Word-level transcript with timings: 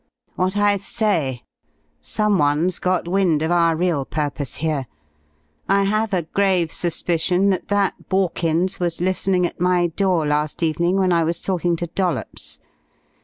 "What 0.33 0.57
I 0.57 0.77
say. 0.77 1.43
Someone's 2.01 2.79
got 2.79 3.07
wind 3.07 3.43
of 3.43 3.51
our 3.51 3.75
real 3.75 4.03
purpose 4.03 4.55
here. 4.55 4.87
I 5.69 5.83
have 5.83 6.11
a 6.11 6.23
grave 6.23 6.71
suspicion 6.71 7.51
that 7.51 7.67
that 7.67 8.09
Borkins 8.09 8.79
was 8.79 8.99
listening 8.99 9.45
at 9.45 9.61
my 9.61 9.85
door 9.85 10.25
last 10.25 10.63
evening 10.63 10.97
when 10.97 11.13
I 11.13 11.23
was 11.23 11.39
talking 11.39 11.75
to 11.75 11.85
Dollops. 11.85 12.59